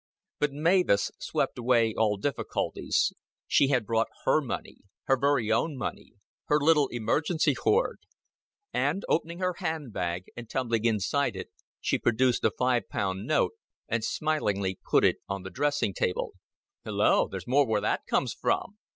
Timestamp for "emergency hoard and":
6.87-9.05